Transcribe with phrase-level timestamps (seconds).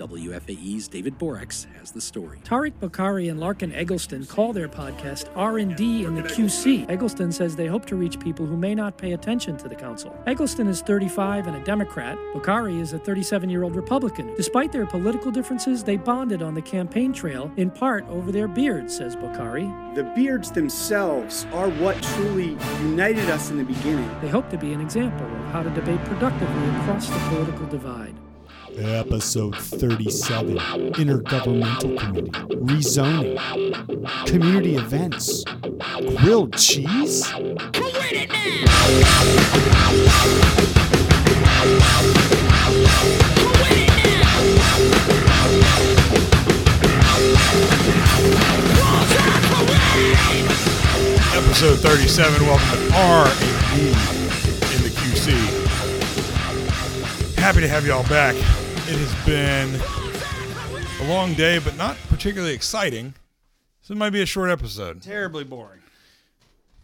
[0.00, 2.38] WFAE's David Boraks has the story.
[2.42, 6.88] Tariq Bokhari and Larken Egleston call their podcast R&D in the QC.
[6.88, 10.18] Egleston says they hope to reach people who may not pay attention to the council.
[10.26, 12.16] Egleston is 35 and a Democrat.
[12.32, 14.34] Bokhari is a 37-year-old Republican.
[14.36, 18.96] Despite their political differences, they bonded on the campaign trail in part over their beards,
[18.96, 19.94] says Bokhari.
[19.94, 24.10] The beards themselves are what truly united us in the beginning.
[24.22, 28.14] They hope to be an example of how to debate productively across the political divide.
[28.78, 30.56] Episode 37
[30.94, 33.36] Intergovernmental Committee Rezoning
[34.26, 35.44] Community Events
[36.18, 37.30] Grilled Cheese?
[51.32, 52.46] Episode 37.
[52.46, 53.88] Welcome to R and D
[54.76, 55.60] in the QC.
[57.36, 58.34] Happy to have you all back.
[58.92, 59.24] It has
[61.00, 63.14] been a long day, but not particularly exciting.
[63.82, 65.00] So it might be a short episode.
[65.00, 65.78] Terribly boring.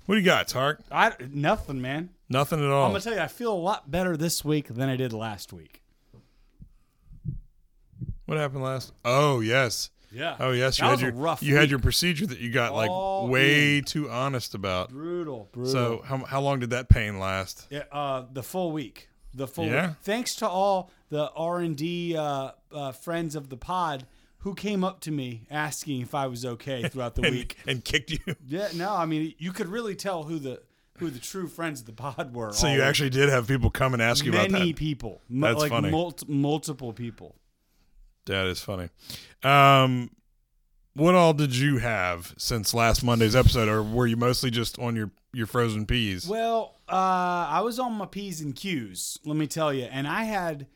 [0.07, 0.83] What do you got, Tark?
[0.91, 2.11] I nothing, man.
[2.29, 2.87] Nothing at all.
[2.87, 5.53] I'm gonna tell you, I feel a lot better this week than I did last
[5.53, 5.83] week.
[8.27, 8.93] What happened last?
[9.05, 9.91] Oh yes.
[10.13, 10.37] Yeah.
[10.39, 10.79] Oh yes.
[10.79, 11.71] That You was had a your rough you had week.
[11.71, 14.91] your procedure that you got like All way too honest about.
[14.91, 15.73] Brutal, brutal.
[15.73, 17.67] So how how long did that pain last?
[17.71, 19.67] yeah, uh, the full week, the full.
[19.67, 19.89] Yeah?
[19.89, 19.97] Week.
[20.03, 24.07] Thanks to all the R and D uh, uh, friends of the pod
[24.39, 27.57] who came up to me asking if I was okay throughout the And, week.
[27.67, 28.19] and kicked you.
[28.47, 30.63] Yeah, no, I mean you could really tell who the
[30.99, 32.53] who the true friends of the pod were.
[32.53, 34.53] So you actually did have people come and ask you about that.
[34.53, 35.91] many people, That's like funny.
[35.91, 37.35] mul- multiple people.
[38.25, 38.89] That is funny.
[39.43, 40.11] Um,
[40.95, 44.97] what all did you have since last Monday's episode, or were you mostly just on
[44.97, 46.27] your your frozen peas?
[46.27, 46.93] Well, uh,
[47.51, 49.19] I was on my p's and q's.
[49.25, 50.67] Let me tell you, and I had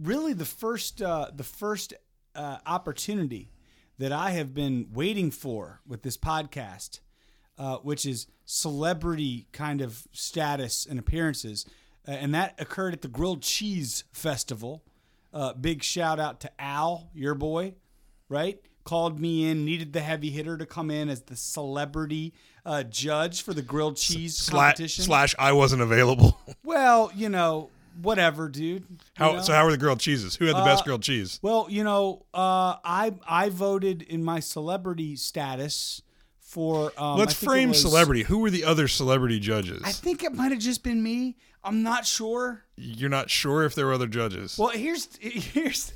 [0.00, 1.94] really the first uh, the first
[2.34, 3.50] uh, opportunity
[3.98, 7.00] that I have been waiting for with this podcast,
[7.58, 11.66] uh, which is celebrity kind of status and appearances,
[12.06, 14.82] uh, and that occurred at the Grilled Cheese Festival.
[15.32, 17.74] Uh, big shout out to Al, your boy,
[18.28, 18.60] right?
[18.84, 22.34] Called me in, needed the heavy hitter to come in as the celebrity
[22.66, 25.04] uh, judge for the grilled cheese competition.
[25.04, 26.38] slash, I wasn't available.
[26.64, 27.70] Well, you know,
[28.00, 28.84] whatever, dude.
[29.14, 29.42] How know?
[29.42, 29.52] so?
[29.52, 30.36] How were the grilled cheeses?
[30.36, 31.38] Who had the best Uh, grilled cheese?
[31.42, 36.02] Well, you know, uh, I I voted in my celebrity status
[36.40, 36.92] for.
[36.96, 38.22] Um, Let's frame was- celebrity.
[38.24, 39.82] Who were the other celebrity judges?
[39.84, 41.36] I think it might have just been me.
[41.64, 42.64] I'm not sure.
[42.76, 44.58] You're not sure if there were other judges.
[44.58, 45.92] Well, here's here's.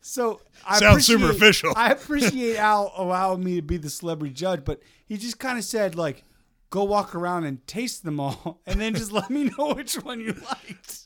[0.00, 1.72] So I Sounds superficial.
[1.76, 5.64] I appreciate Al allowing me to be the celebrity judge, but he just kind of
[5.64, 6.24] said like,
[6.70, 10.20] "Go walk around and taste them all, and then just let me know which one
[10.20, 11.03] you liked."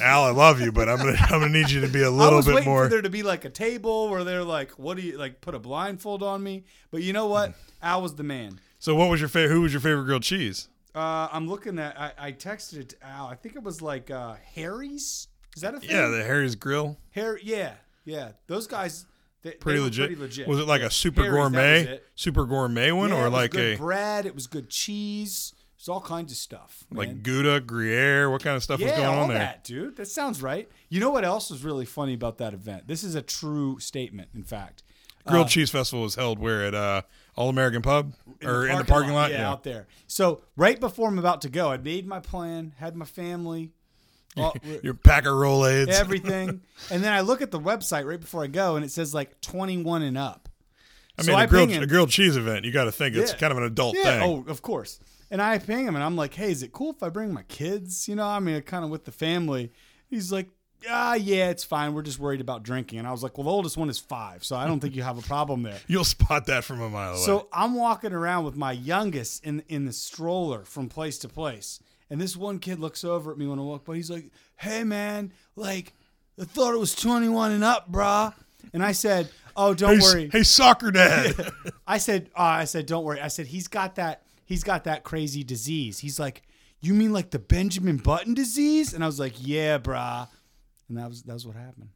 [0.00, 2.36] Al, I love you, but I'm gonna I'm gonna need you to be a little
[2.36, 2.84] was bit waiting more.
[2.84, 5.54] for there to be like a table where they're like, "What do you like?" Put
[5.54, 6.64] a blindfold on me.
[6.90, 7.54] But you know what?
[7.82, 8.60] Al was the man.
[8.78, 9.54] So, what was your favorite?
[9.54, 10.68] Who was your favorite grilled cheese?
[10.94, 11.98] Uh, I'm looking at.
[11.98, 13.26] I, I texted it to Al.
[13.26, 15.28] I think it was like uh, Harry's.
[15.56, 15.90] Is that a thing?
[15.90, 16.98] Yeah, the Harry's Grill.
[17.12, 17.40] Harry.
[17.42, 17.72] Yeah,
[18.04, 18.32] yeah.
[18.46, 19.06] Those guys.
[19.42, 20.06] They, they Pretty were legit.
[20.08, 20.48] Pretty legit.
[20.48, 23.78] Was it like a super Harry's, gourmet, super gourmet one, Yeah, or like good a
[23.78, 24.26] bread.
[24.26, 25.54] It was good cheese.
[25.78, 26.84] Was all kinds of stuff.
[26.90, 27.22] like.
[27.22, 28.30] Gouda, Gruyere?
[28.30, 29.38] What kind of stuff yeah, was going all on there?
[29.38, 29.96] that, dude.
[29.96, 30.68] That sounds right.
[30.88, 32.88] You know what else was really funny about that event?
[32.88, 34.30] This is a true statement.
[34.34, 34.82] In fact,
[35.26, 37.02] Grilled Uh, Cheese Festival was held where at uh,
[37.36, 39.30] All American Pub or in the parking lot?
[39.30, 39.86] yeah, out there.
[40.08, 43.70] So right before I'm about to go, I made my plan, had my family,
[44.36, 45.88] all- Your pack of Rolaids.
[45.90, 49.14] everything, and then I look at the website right before I go, and it says
[49.14, 50.48] like 21 and up.
[51.16, 52.64] I So mean, I a grilled, a grilled cheese event.
[52.64, 53.38] You got to think it's Yeah.
[53.38, 54.20] kind of an adult Yeah.
[54.20, 54.22] thing.
[54.46, 54.98] Oh, of course.
[55.30, 57.42] And I ping him, and I'm like, "Hey, is it cool if I bring my
[57.42, 58.08] kids?
[58.08, 59.72] You know, I mean, kind of with the family."
[60.08, 60.48] He's like,
[60.88, 61.92] "Ah, yeah, it's fine.
[61.92, 64.42] We're just worried about drinking." And I was like, "Well, the oldest one is five,
[64.42, 67.10] so I don't think you have a problem there." You'll spot that from a mile
[67.10, 67.20] away.
[67.20, 71.80] So I'm walking around with my youngest in in the stroller from place to place,
[72.08, 73.96] and this one kid looks over at me when I walk by.
[73.96, 75.92] He's like, "Hey, man, like,
[76.40, 78.32] I thought it was 21 and up, brah."
[78.72, 81.52] And I said, "Oh, don't hey, worry." hey, soccer dad.
[81.86, 83.20] I said, uh, I said, don't worry.
[83.20, 85.98] I said, he's got that, he's got that crazy disease.
[85.98, 86.42] He's like,
[86.80, 88.94] you mean like the Benjamin Button disease?
[88.94, 90.26] And I was like, yeah, brah.
[90.88, 91.90] And that was that was what happened.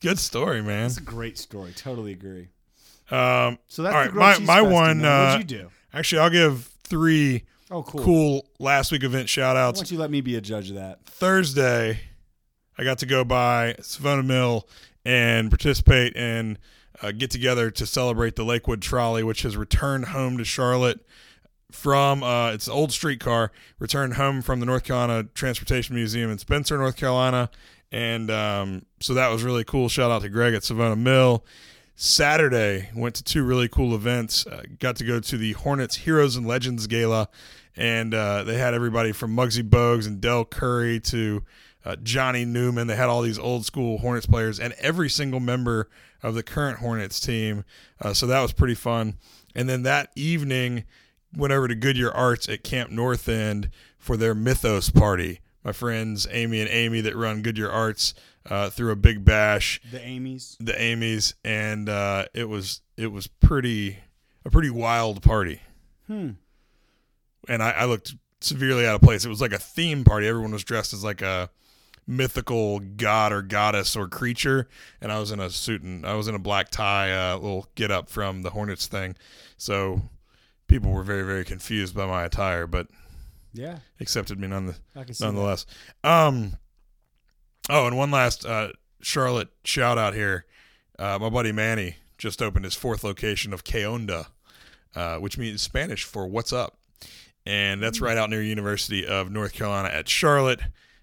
[0.00, 0.86] Good story, man.
[0.86, 1.72] It's a great story.
[1.72, 2.48] Totally agree.
[3.10, 4.72] Um, So that's all the my my festival.
[4.72, 5.04] one.
[5.04, 5.70] Uh, What'd you do?
[5.92, 7.42] Actually, I'll give three
[7.72, 8.02] Oh, cool.
[8.02, 9.78] cool last week event shout Why outs.
[9.80, 11.04] don't you let me be a judge of that?
[11.06, 12.00] Thursday,
[12.78, 14.68] I got to go by Savona Mill
[15.04, 16.58] and participate and
[17.02, 21.00] uh, get together to celebrate the Lakewood Trolley, which has returned home to Charlotte
[21.70, 26.76] from uh, it's old streetcar returned home from the North Carolina Transportation Museum in Spencer,
[26.76, 27.50] North Carolina,
[27.92, 29.88] and um, so that was really cool.
[29.88, 31.44] Shout out to Greg at Savona Mill.
[31.96, 34.46] Saturday went to two really cool events.
[34.46, 37.28] Uh, got to go to the Hornets Heroes and Legends Gala,
[37.76, 41.44] and uh, they had everybody from Muggsy Bogues and Dell Curry to
[41.84, 42.86] uh, Johnny Newman.
[42.86, 45.88] They had all these old school Hornets players and every single member
[46.22, 47.64] of the current Hornets team.
[48.00, 49.16] Uh, so that was pretty fun.
[49.54, 50.84] And then that evening,
[51.34, 55.40] went over to Goodyear Arts at Camp North End for their Mythos party.
[55.64, 58.14] My friends Amy and Amy that run Goodyear Arts
[58.48, 60.56] uh, threw a big bash The Amy's.
[60.58, 63.98] the Amy's, and uh, it was it was pretty
[64.44, 65.60] a pretty wild party.
[66.06, 66.30] Hmm.
[67.48, 69.24] And I, I looked severely out of place.
[69.24, 70.26] It was like a theme party.
[70.26, 71.50] Everyone was dressed as like a
[72.10, 74.68] mythical god or goddess or creature,
[75.00, 77.68] and I was in a suit and I was in a black tie, uh, little
[77.76, 79.16] get up from the Hornets thing.
[79.56, 80.02] So
[80.66, 82.88] people were very very confused by my attire, but
[83.52, 84.74] Yeah, accepted me none,
[85.12, 85.64] see nonetheless.
[86.04, 86.56] Um.
[87.68, 90.44] Oh, and one last uh, Charlotte shout out here.
[90.98, 94.26] Uh, my buddy Manny just opened his fourth location of Que Onda,
[94.96, 96.78] uh, which means Spanish for "What's up,"
[97.46, 100.60] and that's right out near University of North Carolina at Charlotte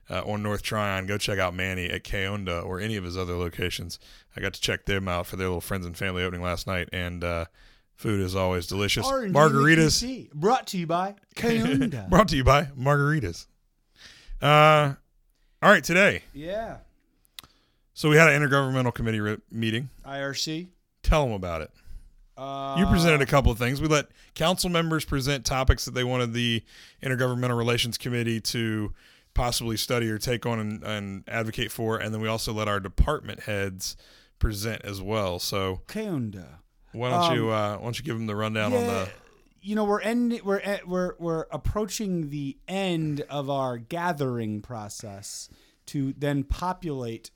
[0.09, 1.05] uh, on North Tryon.
[1.07, 3.99] Go check out Manny at Que Onda or any of his other locations.
[4.35, 6.89] I got to check them out for their little friends and family opening last night,
[6.93, 7.45] and uh,
[7.95, 9.05] food is always delicious.
[9.07, 10.31] R&D Margaritas.
[10.33, 12.09] Brought to you by Que Onda.
[12.09, 13.47] Brought to you by Margaritas.
[14.41, 14.93] Uh,
[15.61, 16.21] all right, today.
[16.33, 16.77] yeah,
[17.93, 19.89] So we had an intergovernmental committee re- meeting.
[20.05, 20.67] IRC.
[21.01, 21.71] Tell them about it.
[22.37, 23.81] Uh, You presented a couple of things.
[23.81, 24.05] We let
[24.35, 26.61] council members present topics that they wanted the
[27.01, 28.93] intergovernmental relations committee to
[29.37, 32.79] possibly study or take on and, and advocate for, and then we also let our
[32.79, 33.95] department heads
[34.39, 35.39] present as well.
[35.39, 36.59] So Kayunda.
[36.91, 39.09] why don't you uh, why don't you give them the rundown on the
[39.61, 45.49] you know we're end we're at, we're we're approaching the end of our gathering process
[45.87, 47.31] to then populate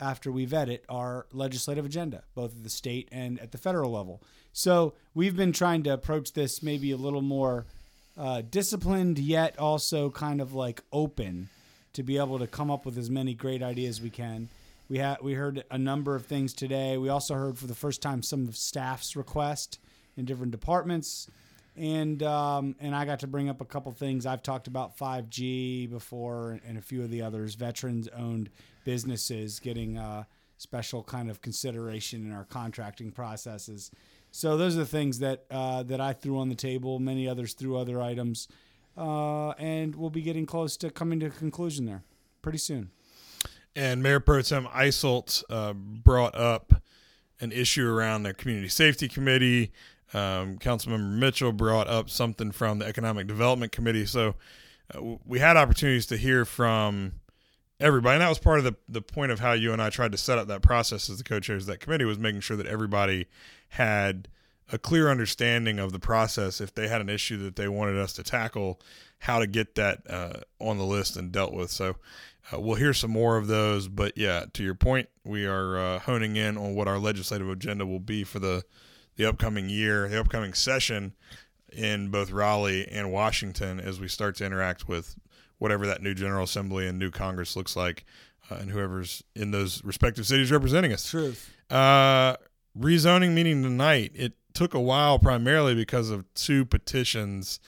[0.00, 3.92] after we vet it our legislative agenda both at the state and at the federal
[3.92, 4.22] level
[4.52, 7.66] so we've been trying to approach this maybe a little more
[8.16, 11.48] uh, disciplined yet also kind of like open
[11.92, 14.48] to be able to come up with as many great ideas we can
[14.88, 18.02] we had we heard a number of things today we also heard for the first
[18.02, 19.78] time some of staff's request
[20.16, 21.28] in different departments
[21.76, 24.26] and um, and I got to bring up a couple things.
[24.26, 27.54] I've talked about 5G before, and a few of the others.
[27.54, 28.50] Veterans-owned
[28.84, 30.24] businesses getting uh,
[30.56, 33.90] special kind of consideration in our contracting processes.
[34.36, 36.98] So those are the things that uh, that I threw on the table.
[36.98, 38.48] Many others threw other items,
[38.98, 42.02] uh, and we'll be getting close to coming to a conclusion there
[42.42, 42.90] pretty soon.
[43.76, 46.82] and Mayor Pro Tem Eiselt uh, brought up
[47.38, 49.70] an issue around the community safety committee.
[50.12, 54.04] Um, Councilmember Mitchell brought up something from the economic development committee.
[54.04, 54.34] So
[54.92, 57.12] uh, we had opportunities to hear from
[57.78, 60.10] everybody, and that was part of the the point of how you and I tried
[60.10, 62.66] to set up that process as the co-chairs of that committee was making sure that
[62.66, 63.26] everybody
[63.74, 64.28] had
[64.72, 68.12] a clear understanding of the process if they had an issue that they wanted us
[68.14, 68.80] to tackle,
[69.18, 71.70] how to get that uh, on the list and dealt with.
[71.70, 71.96] So
[72.52, 73.88] uh, we'll hear some more of those.
[73.88, 77.84] But yeah, to your point, we are uh, honing in on what our legislative agenda
[77.84, 78.64] will be for the
[79.16, 81.14] the upcoming year, the upcoming session
[81.72, 85.16] in both Raleigh and Washington as we start to interact with
[85.58, 88.04] whatever that new General Assembly and new Congress looks like,
[88.50, 91.08] uh, and whoever's in those respective cities representing us.
[91.08, 91.52] Truth.
[92.78, 94.12] Rezoning meeting tonight.
[94.14, 97.60] It took a while, primarily because of two petitions.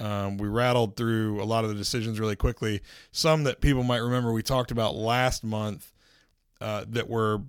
[0.00, 2.82] Um, we rattled through a lot of the decisions really quickly.
[3.10, 5.92] Some that people might remember we talked about last month
[6.60, 7.42] uh, that were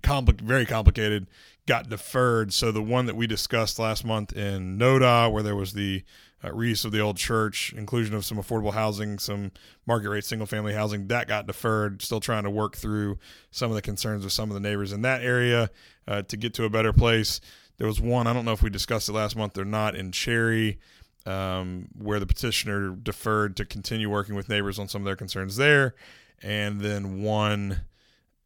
[0.00, 1.26] compli- very complicated
[1.66, 2.52] got deferred.
[2.52, 6.02] So the one that we discussed last month in NODA, where there was the
[6.44, 9.50] uh, reuse of the old church, inclusion of some affordable housing, some
[9.86, 12.02] market rate single family housing, that got deferred.
[12.02, 13.18] Still trying to work through
[13.50, 15.70] some of the concerns of some of the neighbors in that area
[16.06, 17.40] uh, to get to a better place.
[17.78, 20.12] There was one, I don't know if we discussed it last month or not, in
[20.12, 20.78] Cherry,
[21.26, 25.56] um, where the petitioner deferred to continue working with neighbors on some of their concerns
[25.56, 25.94] there.
[26.42, 27.80] And then one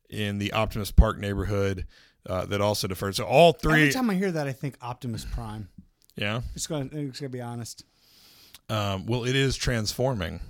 [0.08, 1.86] in the Optimist Park neighborhood
[2.26, 3.16] uh, that also deferred.
[3.16, 5.68] So all three, Every time I hear that, I think Optimus Prime.
[6.18, 6.40] Yeah.
[6.54, 6.86] It's going.
[6.86, 7.84] It's going to be honest.
[8.68, 10.40] Um, well, it is transforming.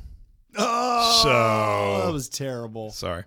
[0.56, 2.90] Oh, So- that was terrible.
[2.90, 3.24] Sorry.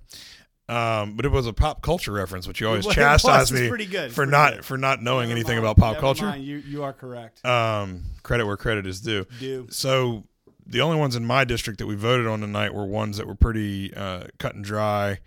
[0.68, 3.86] Um, but it was a pop culture reference, which you always was- chastise me pretty
[3.86, 4.12] good.
[4.14, 4.66] For not good.
[4.66, 5.66] for not knowing Never anything mind.
[5.66, 6.26] about pop culture.
[6.26, 6.44] mind.
[6.44, 7.46] You you are correct.
[7.46, 9.26] Um, credit where credit is due.
[9.40, 10.24] Do So
[10.66, 13.36] the only ones in my district that we voted on tonight were ones that were
[13.36, 15.20] pretty uh, cut and dry.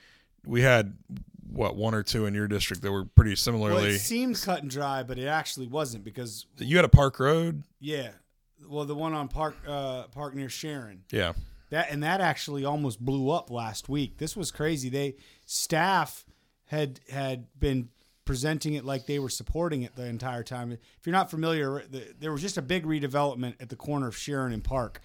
[0.46, 0.96] We had
[1.54, 3.90] what one or two in your district that were pretty well, similarly.
[3.90, 7.64] it seemed cut and dry, but it actually wasn't because you had a Park Road,
[7.80, 8.10] yeah,
[8.68, 11.32] well the one on Park uh, Park near Sharon yeah.
[11.70, 14.18] That and that actually almost blew up last week.
[14.18, 14.88] This was crazy.
[14.88, 16.24] They staff
[16.66, 17.88] had had been
[18.24, 20.72] presenting it like they were supporting it the entire time.
[20.72, 24.16] If you're not familiar, the, there was just a big redevelopment at the corner of
[24.16, 25.00] Sharon and Park.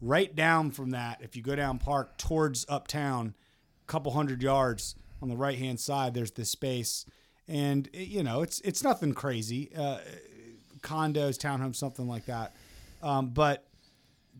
[0.00, 3.34] Right down from that, if you go down Park towards uptown,
[3.82, 7.04] a couple hundred yards on the right hand side, there's this space,
[7.48, 9.98] and you know it's it's nothing crazy, uh,
[10.82, 12.54] condos, townhomes, something like that.
[13.02, 13.66] Um, but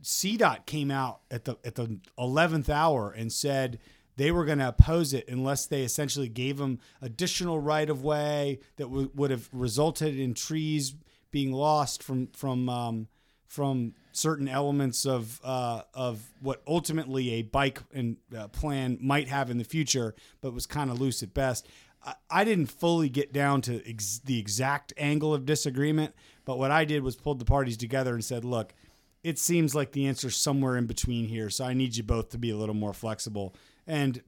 [0.02, 3.78] CDOT came out at the at the eleventh hour and said
[4.16, 8.60] they were going to oppose it unless they essentially gave them additional right of way
[8.76, 10.94] that w- would have resulted in trees
[11.30, 13.08] being lost from from um,
[13.50, 19.50] from certain elements of uh, of what ultimately a bike and uh, plan might have
[19.50, 21.68] in the future, but was kind of loose at best.
[22.30, 26.14] I, didn't fully get down to ex- the exact angle of disagreement,
[26.46, 28.72] but what I did was pulled the parties together and said, "Look,
[29.24, 31.50] it seems like the answer's somewhere in between here.
[31.50, 33.54] So I need you both to be a little more flexible.
[33.86, 34.22] And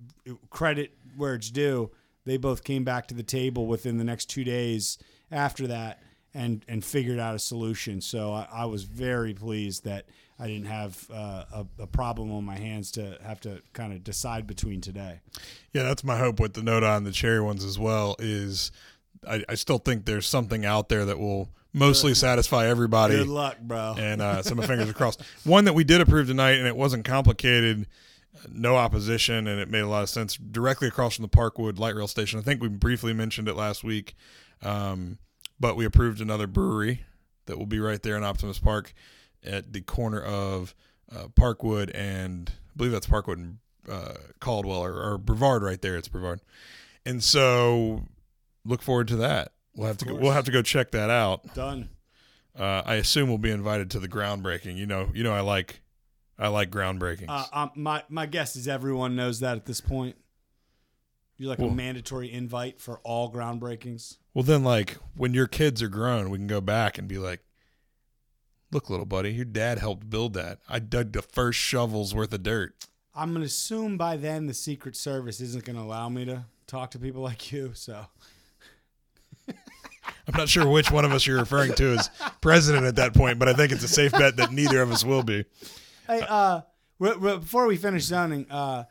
[0.50, 1.92] credit where it's due,
[2.24, 4.98] they both came back to the table within the next two days
[5.30, 6.02] after that
[6.34, 8.00] and and figured out a solution.
[8.00, 10.06] So I, I was very pleased that
[10.38, 14.02] I didn't have uh, a, a problem on my hands to have to kind of
[14.02, 15.20] decide between today.
[15.72, 18.16] Yeah, that's my hope with the note on the cherry ones as well.
[18.18, 18.72] Is
[19.28, 23.16] I, I still think there's something out there that will mostly satisfy everybody.
[23.16, 23.94] Good luck, bro.
[23.98, 25.22] and uh, so my fingers are crossed.
[25.44, 27.86] One that we did approve tonight, and it wasn't complicated,
[28.50, 30.36] no opposition, and it made a lot of sense.
[30.36, 32.38] Directly across from the Parkwood light rail station.
[32.38, 34.14] I think we briefly mentioned it last week,
[34.62, 35.18] um,
[35.62, 37.04] but we approved another brewery
[37.46, 38.92] that will be right there in Optimist Park
[39.44, 40.74] at the corner of
[41.14, 45.96] uh, Parkwood and I believe that's Parkwood and uh, Caldwell or, or Brevard right there.
[45.96, 46.40] It's Brevard,
[47.06, 48.06] and so
[48.64, 49.52] look forward to that.
[49.76, 51.54] We'll have to go, we'll have to go check that out.
[51.54, 51.88] Done.
[52.58, 54.76] Uh, I assume we'll be invited to the groundbreaking.
[54.76, 55.80] You know, you know, I like,
[56.38, 57.26] I like groundbreakings.
[57.28, 60.16] Uh, um, my my guess is everyone knows that at this point.
[61.42, 64.18] You're like Well- a mandatory invite for all groundbreakings.
[64.32, 67.40] well, then, like when your kids are grown, we can go back and be like,
[68.70, 70.60] "Look, little buddy, your dad helped build that.
[70.68, 74.94] I dug the first shovel's worth of dirt." I'm gonna assume by then the Secret
[74.94, 77.72] Service isn't gonna allow me to talk to people like you.
[77.74, 78.06] So
[79.48, 82.08] I'm not sure which one of us you're referring to as
[82.40, 85.04] president at that point, but I think it's a safe bet that neither of us
[85.04, 85.44] will be.
[86.06, 86.60] hey, uh,
[87.00, 88.84] re- re- before we finish zoning, uh,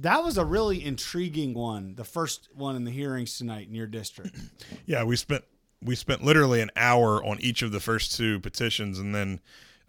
[0.00, 1.94] that was a really intriguing one.
[1.96, 4.36] The first one in the hearings tonight in your district.
[4.86, 5.44] Yeah, we spent
[5.82, 9.40] we spent literally an hour on each of the first two petitions, and then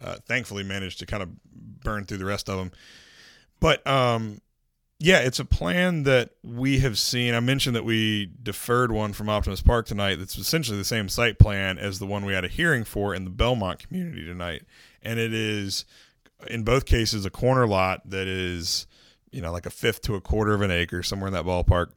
[0.02, 2.70] uh, thankfully managed to kind of burn through the rest of them.
[3.60, 4.42] But um,
[4.98, 7.34] yeah, it's a plan that we have seen.
[7.34, 10.16] I mentioned that we deferred one from Optimist Park tonight.
[10.16, 13.24] That's essentially the same site plan as the one we had a hearing for in
[13.24, 14.64] the Belmont community tonight,
[15.02, 15.86] and it is
[16.46, 18.86] in both cases a corner lot that is
[19.32, 21.92] you know like a fifth to a quarter of an acre somewhere in that ballpark.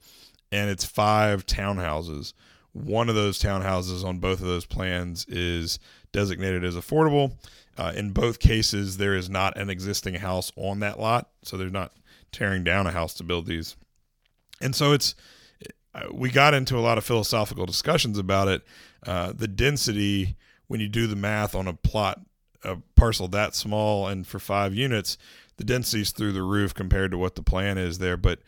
[0.51, 2.33] And it's five townhouses.
[2.73, 5.79] One of those townhouses on both of those plans is
[6.11, 7.35] designated as affordable.
[7.75, 11.69] Uh, in both cases there is not an existing house on that lot so they're
[11.69, 11.91] not
[12.31, 13.75] tearing down a house to build these.
[14.61, 15.15] And so it's
[15.95, 18.63] uh, we got into a lot of philosophical discussions about it.
[19.05, 20.35] Uh, the density
[20.67, 22.19] when you do the math on a plot
[22.63, 25.17] a parcel that small and for five units
[25.57, 28.39] the density's through the roof compared to what the plan is there but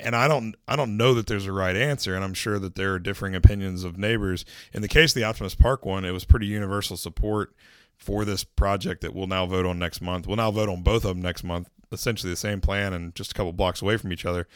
[0.00, 2.74] and I don't I don't know that there's a right answer and I'm sure that
[2.74, 4.44] there are differing opinions of neighbors.
[4.72, 7.54] In the case of the Optimist Park one it was pretty universal support
[7.96, 10.26] for this project that we'll now vote on next month.
[10.26, 13.32] We'll now vote on both of them next month essentially the same plan and just
[13.32, 14.48] a couple blocks away from each other.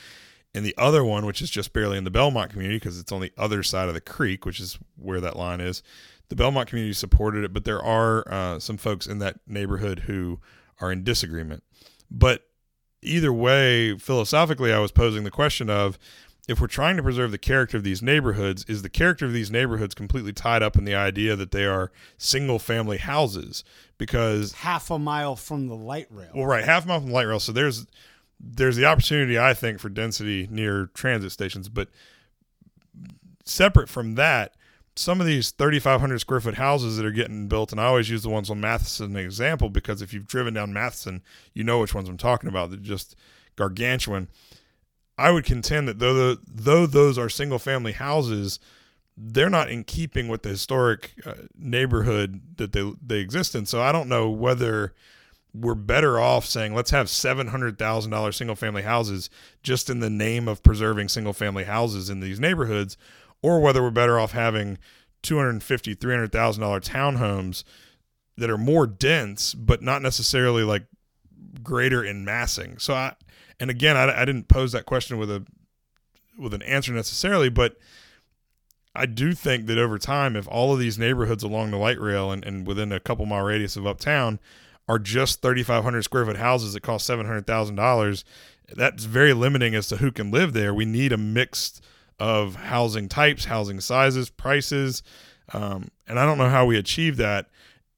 [0.54, 3.20] And the other one which is just barely in the Belmont community because it's on
[3.20, 5.82] the other side of the creek which is where that line is
[6.28, 10.40] the Belmont community supported it but there are uh, some folks in that neighborhood who
[10.80, 11.62] are in disagreement
[12.10, 12.46] but
[13.02, 15.98] either way, philosophically, I was posing the question of
[16.48, 19.50] if we're trying to preserve the character of these neighborhoods, is the character of these
[19.50, 23.64] neighborhoods completely tied up in the idea that they are single family houses?
[23.98, 26.30] Because Half a mile from the light rail.
[26.34, 27.86] well, right, half a mile from the light rail, so there's
[28.38, 31.88] there's the opportunity I think for density near transit stations, but
[33.44, 34.54] separate from that,
[34.96, 38.22] some of these 3,500 square foot houses that are getting built, and I always use
[38.22, 41.22] the ones on Matheson as an example because if you've driven down Matheson,
[41.52, 42.70] you know which ones I'm talking about.
[42.70, 43.14] They're just
[43.56, 44.28] gargantuan.
[45.18, 48.58] I would contend that though the, though those are single family houses,
[49.16, 53.66] they're not in keeping with the historic uh, neighborhood that they they exist in.
[53.66, 54.94] So I don't know whether
[55.54, 59.30] we're better off saying let's have seven hundred thousand dollar single family houses
[59.62, 62.98] just in the name of preserving single family houses in these neighborhoods,
[63.42, 64.78] or whether we're better off having
[65.22, 67.64] two hundred fifty, three hundred thousand dollar townhomes
[68.36, 70.86] that are more dense, but not necessarily like
[71.62, 72.78] greater in massing.
[72.78, 73.14] So I,
[73.58, 75.44] and again, I, I didn't pose that question with a
[76.38, 77.76] with an answer necessarily, but
[78.94, 82.30] I do think that over time, if all of these neighborhoods along the light rail
[82.30, 84.38] and, and within a couple mile radius of uptown
[84.88, 88.24] are just 3,500 square foot houses that cost $700,000,
[88.74, 90.72] that's very limiting as to who can live there.
[90.72, 91.80] We need a mix
[92.18, 95.02] of housing types, housing sizes, prices,
[95.52, 97.48] um, and I don't know how we achieve that.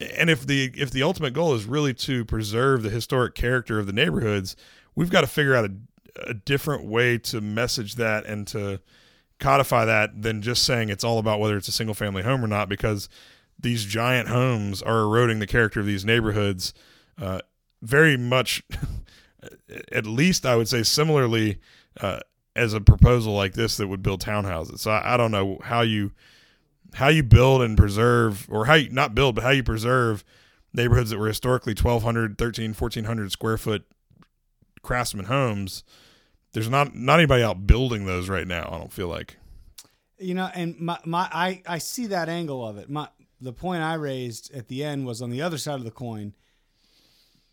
[0.01, 3.87] And if the if the ultimate goal is really to preserve the historic character of
[3.87, 4.55] the neighborhoods,
[4.95, 8.81] we've got to figure out a, a different way to message that and to
[9.39, 12.49] codify that than just saying it's all about whether it's a single family home or
[12.49, 13.09] not because
[13.59, 16.75] these giant homes are eroding the character of these neighborhoods
[17.21, 17.41] uh,
[17.81, 18.63] very much
[19.93, 21.59] at least i would say similarly
[22.01, 22.19] uh,
[22.59, 25.81] as a proposal like this that would build townhouses so I, I don't know how
[25.81, 26.13] you
[26.95, 30.25] how you build and preserve or how you not build but how you preserve
[30.73, 33.85] neighborhoods that were historically 1200 13 1400 square foot
[34.83, 35.85] craftsman homes
[36.53, 39.37] there's not not anybody out building those right now i don't feel like
[40.19, 42.91] You know, and my, my I, I see that angle of it.
[42.91, 43.09] My
[43.41, 46.33] the point I raised at the end was on the other side of the coin.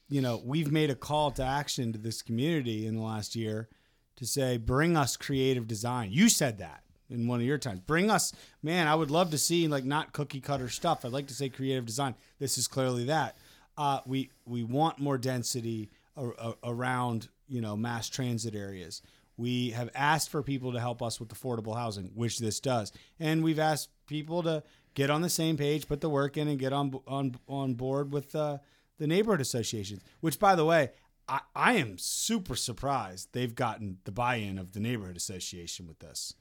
[0.10, 3.70] You know, we've made a call to action to this community in the last year
[4.18, 6.10] to say, bring us creative design.
[6.12, 7.82] You said that in one of your times.
[7.82, 11.06] Bring us, man, I would love to see like not cookie cutter stuff.
[11.06, 12.16] I'd like to say creative design.
[12.40, 13.38] This is clearly that.
[13.78, 19.02] Uh, we we want more density a, a, around you know mass transit areas.
[19.38, 23.44] We have asked for people to help us with affordable housing, which this does, and
[23.44, 26.72] we've asked people to get on the same page, put the work in, and get
[26.74, 28.60] on on on board with uh,
[28.98, 30.02] the neighborhood associations.
[30.22, 30.92] Which, by the way,
[31.28, 36.34] I, I am super surprised they've gotten the buy-in of the neighborhood association with this,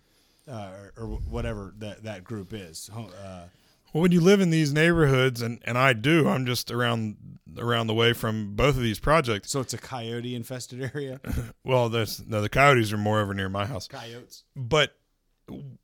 [0.49, 2.91] uh, or, or whatever that that group is.
[2.95, 3.47] Uh,
[3.93, 7.17] Well, when you live in these neighborhoods, and, and I do, I'm just around
[7.57, 9.50] around the way from both of these projects.
[9.50, 11.21] so it's a coyote infested area.
[11.64, 13.87] Well, there's no the coyotes are more over near my house.
[13.88, 14.45] Coyotes.
[14.57, 14.97] But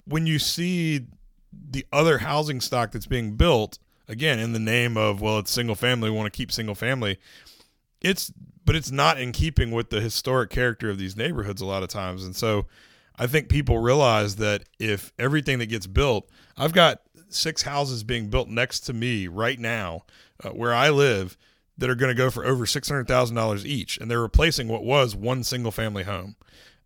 [0.05, 1.07] when you see
[1.53, 5.75] the other housing stock that's being built, again in the name of well, it's single
[5.77, 7.19] family, we want to keep single family.
[8.01, 8.33] It's
[8.65, 11.89] but it's not in keeping with the historic character of these neighborhoods a lot of
[11.89, 12.67] times, and so
[13.17, 18.29] I think people realize that if everything that gets built, I've got six houses being
[18.29, 20.05] built next to me right now,
[20.43, 21.37] uh, where I live,
[21.79, 24.69] that are going to go for over six hundred thousand dollars each, and they're replacing
[24.69, 26.37] what was one single family home.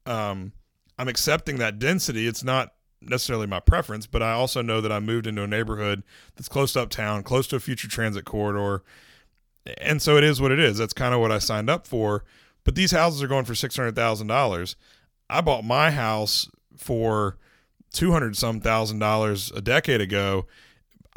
[0.06, 0.52] Um,
[0.98, 2.26] I'm accepting that density.
[2.26, 6.02] It's not necessarily my preference, but I also know that I moved into a neighborhood
[6.36, 8.82] that's close to uptown, close to a future transit corridor,
[9.78, 10.78] and so it is what it is.
[10.78, 12.24] That's kind of what I signed up for.
[12.64, 14.76] But these houses are going for six hundred thousand dollars.
[15.28, 17.38] I bought my house for
[17.92, 20.46] two hundred some thousand dollars a decade ago.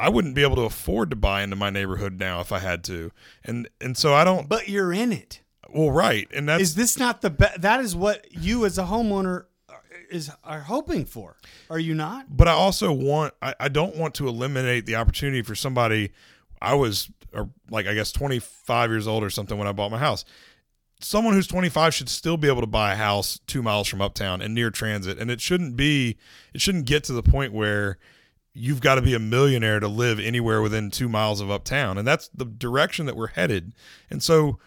[0.00, 2.84] I wouldn't be able to afford to buy into my neighborhood now if I had
[2.84, 3.10] to,
[3.44, 4.48] and and so I don't.
[4.48, 5.40] But you're in it.
[5.70, 7.60] Well, right, and that's Is this not the best?
[7.60, 9.46] That is what you as a homeowner
[10.10, 11.36] is are hoping for.
[11.68, 12.34] Are you not?
[12.34, 16.12] but I also want I, I don't want to eliminate the opportunity for somebody
[16.62, 19.98] I was or like I guess 25 years old or something when I bought my
[19.98, 20.24] house.
[21.00, 24.42] Someone who's 25 should still be able to buy a house 2 miles from uptown
[24.42, 26.16] and near transit and it shouldn't be
[26.52, 27.98] it shouldn't get to the point where
[28.52, 32.06] you've got to be a millionaire to live anywhere within 2 miles of uptown and
[32.06, 33.72] that's the direction that we're headed.
[34.10, 34.58] And so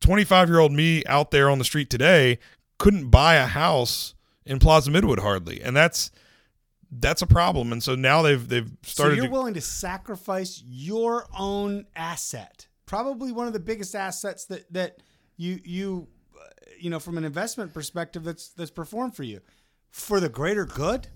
[0.00, 2.38] 25 year old me out there on the street today
[2.78, 5.60] couldn't buy a house in Plaza Midwood hardly.
[5.60, 6.10] And that's
[6.90, 7.72] that's a problem.
[7.72, 12.66] And so now they've they've started so you're to, willing to sacrifice your own asset,
[12.86, 14.98] probably one of the biggest assets that that
[15.36, 16.44] you you uh,
[16.78, 19.40] you know from an investment perspective that's that's performed for you
[19.90, 21.08] for the greater good.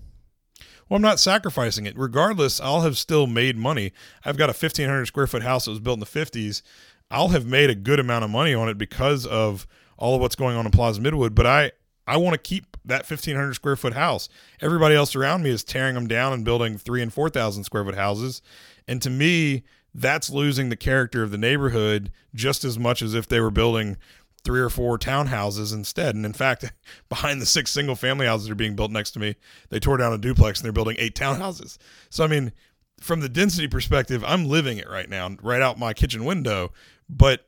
[0.89, 1.97] Well, I'm not sacrificing it.
[1.97, 3.93] Regardless, I'll have still made money.
[4.25, 6.61] I've got a 1,500 square foot house that was built in the 50s.
[7.09, 9.65] I'll have made a good amount of money on it because of
[9.97, 11.35] all of what's going on in Plaza Midwood.
[11.35, 11.71] But I,
[12.05, 14.29] I want to keep that 1,500 square foot house.
[14.61, 17.95] Everybody else around me is tearing them down and building three and 4,000 square foot
[17.95, 18.41] houses.
[18.87, 19.63] And to me,
[19.93, 23.97] that's losing the character of the neighborhood just as much as if they were building
[24.43, 26.15] three or four townhouses instead.
[26.15, 26.73] And in fact,
[27.09, 29.35] behind the six single family houses that are being built next to me,
[29.69, 31.77] they tore down a duplex and they're building eight townhouses.
[32.09, 32.51] So, I mean,
[32.99, 36.71] from the density perspective, I'm living it right now, right out my kitchen window.
[37.09, 37.47] But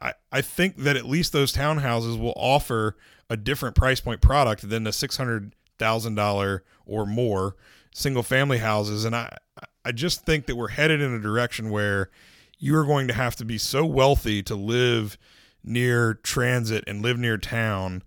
[0.00, 2.96] I, I think that at least those townhouses will offer
[3.28, 7.56] a different price point product than the $600,000 or more
[7.92, 9.04] single family houses.
[9.04, 9.36] And I,
[9.84, 12.10] I just think that we're headed in a direction where
[12.58, 15.18] you are going to have to be so wealthy to live
[15.62, 18.02] near transit and live near town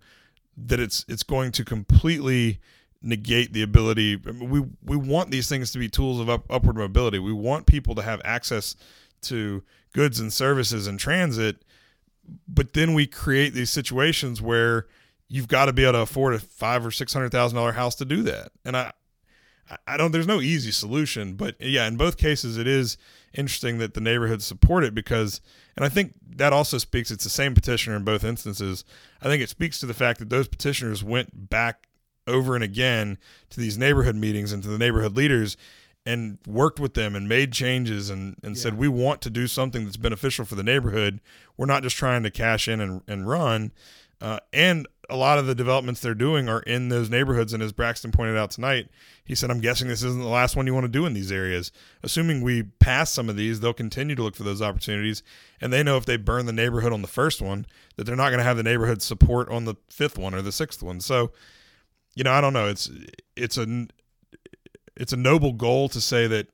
[0.56, 2.60] that it's it's going to completely
[3.02, 7.18] negate the ability we we want these things to be tools of up, upward mobility
[7.18, 8.76] we want people to have access
[9.24, 11.64] to goods and services and transit
[12.48, 14.86] but then we create these situations where
[15.28, 17.94] you've got to be able to afford a five or six hundred thousand dollar house
[17.96, 18.52] to do that.
[18.64, 18.92] And I,
[19.86, 20.12] I don't.
[20.12, 22.96] There's no easy solution, but yeah, in both cases, it is
[23.32, 25.40] interesting that the neighborhoods support it because,
[25.76, 27.10] and I think that also speaks.
[27.10, 28.84] It's the same petitioner in both instances.
[29.22, 31.88] I think it speaks to the fact that those petitioners went back
[32.26, 33.18] over and again
[33.50, 35.58] to these neighborhood meetings and to the neighborhood leaders
[36.06, 39.84] and worked with them and made changes and, and said we want to do something
[39.84, 41.20] that's beneficial for the neighborhood.
[41.56, 43.72] We're not just trying to cash in and, and run.
[44.20, 47.52] Uh, and a lot of the developments they're doing are in those neighborhoods.
[47.52, 48.88] And as braxton pointed out tonight
[49.24, 51.32] he said i'm guessing this isn't the last one you want to do in these
[51.32, 51.72] areas.
[52.02, 55.22] Assuming we pass some of these they'll continue to look for those opportunities.
[55.60, 57.64] And they know if they burn the neighborhood on the first one
[57.96, 60.52] that they're not going to have the neighborhood support on the fifth one or the
[60.52, 61.00] sixth one.
[61.00, 61.32] So
[62.14, 62.68] you know, I don't know.
[62.68, 62.90] It's
[63.36, 63.86] it's a
[64.96, 66.48] it's a noble goal to say that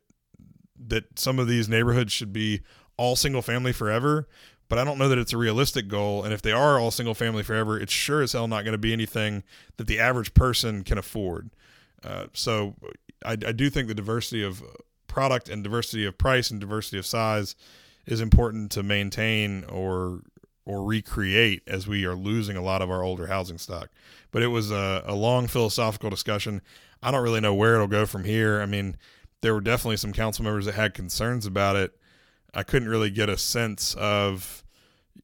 [0.86, 2.62] that some of these neighborhoods should be
[2.96, 4.26] all single family forever,
[4.68, 6.24] but I don't know that it's a realistic goal.
[6.24, 8.78] And if they are all single family forever, it's sure as hell not going to
[8.78, 9.42] be anything
[9.76, 11.50] that the average person can afford.
[12.02, 12.76] Uh, so
[13.24, 14.62] I, I do think the diversity of
[15.06, 17.56] product and diversity of price and diversity of size
[18.06, 20.22] is important to maintain or
[20.66, 23.88] or recreate as we are losing a lot of our older housing stock.
[24.30, 26.62] But it was a, a long philosophical discussion.
[27.02, 28.60] I don't really know where it'll go from here.
[28.60, 28.96] I mean,
[29.40, 31.92] there were definitely some council members that had concerns about it.
[32.54, 34.62] I couldn't really get a sense of,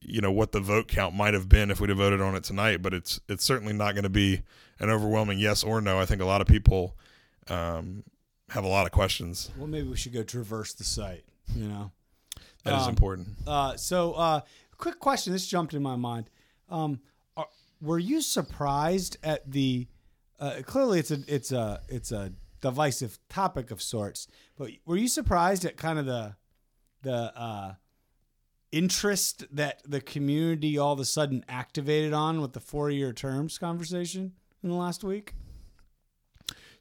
[0.01, 2.43] you know, what the vote count might have been if we'd have voted on it
[2.43, 2.81] tonight.
[2.81, 4.41] But it's it's certainly not going to be
[4.79, 5.99] an overwhelming yes or no.
[5.99, 6.95] I think a lot of people
[7.47, 8.03] um,
[8.49, 9.51] have a lot of questions.
[9.57, 11.25] Well, maybe we should go traverse the site.
[11.55, 11.91] You know.
[12.63, 13.27] That is Um, important.
[13.45, 14.41] Uh, so, uh,
[14.77, 15.33] quick question.
[15.33, 16.29] This jumped in my mind.
[16.69, 16.99] Um,
[17.35, 17.47] are,
[17.81, 19.87] were you surprised at the?
[20.39, 24.27] Uh, clearly, it's a it's a it's a divisive topic of sorts.
[24.57, 26.35] But were you surprised at kind of the
[27.01, 27.73] the uh,
[28.71, 33.57] interest that the community all of a sudden activated on with the four year terms
[33.57, 35.33] conversation in the last week?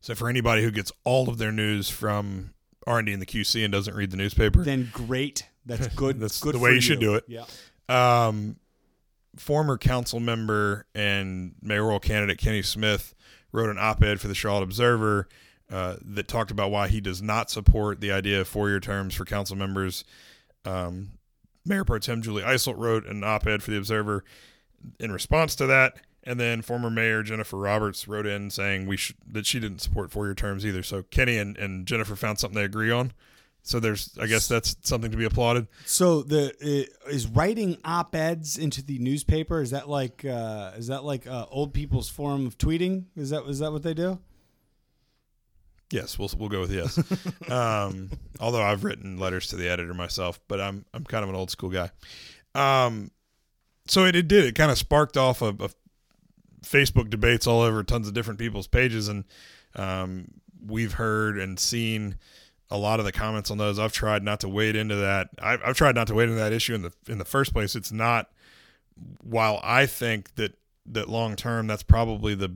[0.00, 2.54] So for anybody who gets all of their news from
[2.87, 5.48] R and D and the QC and doesn't read the newspaper, Then great.
[5.64, 6.20] That's good.
[6.20, 7.24] That's good the way you should do it.
[7.26, 7.44] Yeah.
[7.88, 8.57] Um,
[9.37, 13.14] former council member and mayoral candidate Kenny Smith
[13.53, 15.29] wrote an op-ed for the Charlotte Observer
[15.70, 19.25] uh, that talked about why he does not support the idea of four-year terms for
[19.25, 20.05] council members.
[20.64, 21.12] Um,
[21.64, 24.25] Mayor Pro Tem Julie Eiselt wrote an op-ed for the Observer
[25.01, 29.16] in response to that, and then former Mayor Jennifer Roberts wrote in saying we should
[29.27, 30.83] that she didn't support four-year terms either.
[30.83, 33.12] So Kenny and, and Jennifer found something they agree on.
[33.66, 35.66] So there's, I guess that's something to be applauded.
[35.87, 39.61] So the is writing op eds into the newspaper.
[39.61, 43.07] Is that like uh, is that like uh, old people's form of tweeting?
[43.16, 44.20] Is that is that what they do?
[45.90, 46.96] Yes, we'll we'll go with yes.
[47.50, 51.35] um, although I've written letters to the editor myself, but I'm I'm kind of an
[51.35, 51.90] old school guy.
[52.55, 53.11] Um,
[53.88, 54.44] so it, it did.
[54.44, 55.74] It kind of sparked off of, of
[56.62, 59.24] Facebook debates all over tons of different people's pages, and
[59.74, 60.29] um,
[60.64, 62.14] we've heard and seen
[62.70, 63.79] a lot of the comments on those.
[63.79, 65.29] I've tried not to wade into that.
[65.38, 67.74] I've, I've tried not to wade into that issue in the in the first place.
[67.74, 68.31] It's not.
[69.22, 72.55] While I think that that long term, that's probably the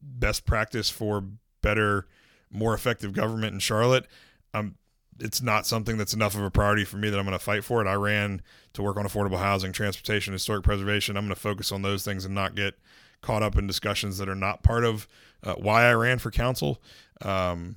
[0.00, 1.24] best practice for
[1.60, 2.06] better,
[2.50, 4.06] more effective government in Charlotte.
[4.54, 4.76] Um,
[5.20, 7.64] it's not something that's enough of a priority for me that I'm going to fight
[7.64, 7.88] for it.
[7.88, 11.16] I ran to work on affordable housing, transportation, historic preservation.
[11.16, 12.74] I'm going to focus on those things and not get
[13.20, 15.06] caught up in discussions that are not part of
[15.44, 16.82] uh, why I ran for council.
[17.20, 17.76] Um,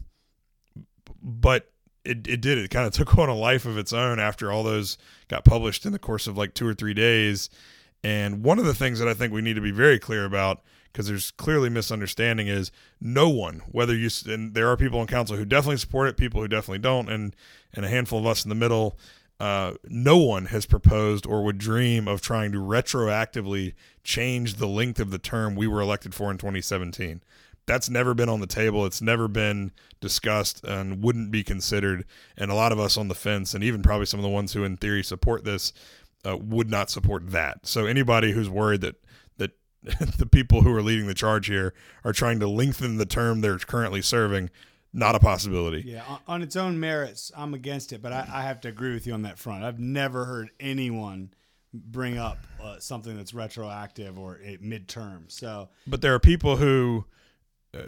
[1.21, 1.71] but
[2.05, 2.57] it, it did.
[2.57, 5.85] It kind of took on a life of its own after all those got published
[5.85, 7.49] in the course of like two or three days.
[8.03, 10.61] And one of the things that I think we need to be very clear about,
[10.91, 15.35] because there's clearly misunderstanding, is no one, whether you and there are people in council
[15.37, 17.35] who definitely support it, people who definitely don't, and
[17.73, 18.97] and a handful of us in the middle.
[19.37, 24.99] Uh, no one has proposed or would dream of trying to retroactively change the length
[24.99, 27.21] of the term we were elected for in 2017
[27.65, 28.85] that's never been on the table.
[28.85, 32.05] It's never been discussed and wouldn't be considered.
[32.37, 34.53] And a lot of us on the fence, and even probably some of the ones
[34.53, 35.73] who, in theory, support this,
[36.25, 37.65] uh, would not support that.
[37.65, 38.95] So anybody who's worried that
[39.37, 39.51] that
[40.17, 41.73] the people who are leading the charge here
[42.03, 44.49] are trying to lengthen the term they're currently serving,
[44.93, 45.83] not a possibility.
[45.85, 49.05] Yeah, on, its own merits, I'm against it, but I, I have to agree with
[49.05, 49.63] you on that front.
[49.63, 51.31] I've never heard anyone
[51.73, 55.29] bring up uh, something that's retroactive or a midterm.
[55.31, 57.05] So But there are people who.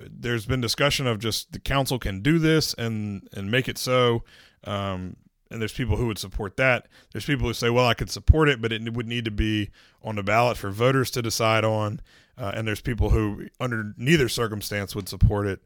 [0.10, 4.24] There's been discussion of just the council can do this and and make it so
[4.64, 5.16] um,
[5.50, 6.88] and there's people who would support that.
[7.12, 9.70] There's people who say, well, I could support it, but it would need to be
[10.04, 12.02] on the ballot for voters to decide on.
[12.38, 15.64] Uh, and there's people who, under neither circumstance, would support it.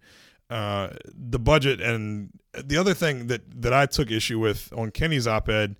[0.49, 5.25] Uh, the budget and the other thing that that I took issue with on Kenny's
[5.25, 5.77] op-ed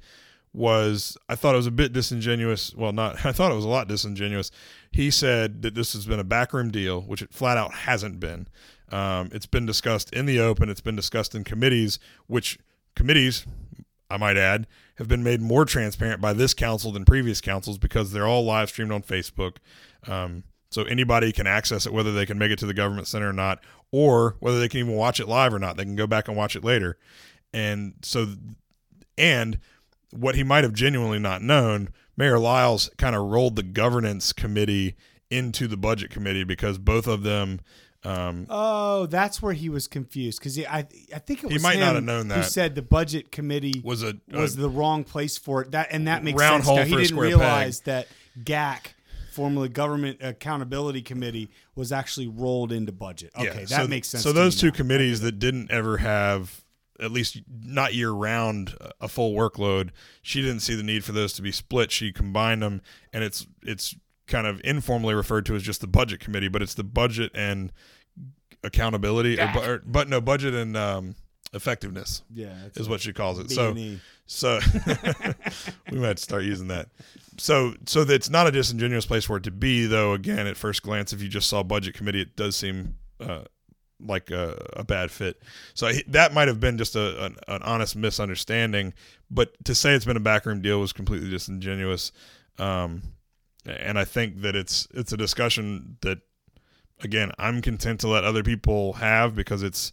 [0.54, 2.74] was I thought it was a bit disingenuous.
[2.74, 4.50] Well, not I thought it was a lot disingenuous.
[4.92, 8.48] He said that this has been a backroom deal, which it flat out hasn't been.
[8.92, 10.70] Um, it's been discussed in the open.
[10.70, 12.60] It's been discussed in committees, which
[12.96, 13.46] committees,
[14.10, 18.12] I might add, have been made more transparent by this council than previous councils because
[18.12, 19.58] they're all live streamed on Facebook.
[20.08, 23.30] Um, so anybody can access it, whether they can make it to the government center
[23.30, 25.78] or not, or whether they can even watch it live or not.
[25.78, 26.98] They can go back and watch it later.
[27.54, 28.28] And so,
[29.18, 29.60] and
[30.12, 34.96] what he might have genuinely not known, Mayor Lyles kind of rolled the governance committee
[35.30, 37.62] into the budget committee because both of them.
[38.04, 41.76] Um, Oh, that's where he was confused because I I think it He was might
[41.76, 42.46] him not have known who that.
[42.46, 45.72] said the budget committee was a, was the wrong place for it.
[45.72, 46.68] That and that makes Round sense.
[46.68, 48.08] hole Now, he a didn't realize that
[48.44, 48.94] GAC,
[49.34, 53.32] formerly Government Accountability Committee, was actually rolled into budget.
[53.38, 54.24] Okay, that so, makes sense.
[54.24, 54.74] So those two now.
[54.74, 56.64] committees that didn't ever have
[57.02, 59.90] at least not year round a full workload,
[60.22, 61.92] she didn't see the need for those to be split.
[61.92, 63.96] She combined them, and it's it's
[64.28, 67.72] kind of informally referred to as just the budget committee, but it's the budget and
[68.64, 71.16] accountability, or, or, but no budget and um,
[71.54, 73.50] effectiveness yeah, is what she calls it.
[73.50, 74.60] B So and so
[75.92, 76.90] we might start using that.
[77.38, 80.14] So so that's not a disingenuous place for it to be, though.
[80.14, 83.44] Again, at first glance, if you just saw budget committee, it does seem uh,
[84.06, 85.42] like a, a bad fit.
[85.74, 88.94] So I, that might have been just a, an, an honest misunderstanding.
[89.30, 92.12] But to say it's been a backroom deal was completely disingenuous.
[92.58, 93.02] Um,
[93.66, 96.20] and I think that it's it's a discussion that
[97.04, 99.92] again I'm content to let other people have because it's